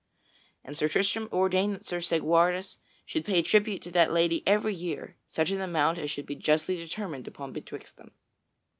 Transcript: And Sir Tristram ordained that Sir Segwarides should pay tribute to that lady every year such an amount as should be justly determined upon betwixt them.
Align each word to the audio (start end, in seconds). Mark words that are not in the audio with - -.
And 0.63 0.75
Sir 0.75 0.87
Tristram 0.89 1.29
ordained 1.31 1.75
that 1.75 1.85
Sir 1.85 1.99
Segwarides 2.01 2.77
should 3.05 3.23
pay 3.23 3.43
tribute 3.43 3.83
to 3.83 3.91
that 3.91 4.11
lady 4.11 4.41
every 4.47 4.73
year 4.73 5.15
such 5.27 5.51
an 5.51 5.61
amount 5.61 5.99
as 5.99 6.09
should 6.09 6.25
be 6.25 6.33
justly 6.33 6.75
determined 6.75 7.27
upon 7.27 7.53
betwixt 7.53 7.97
them. 7.97 8.09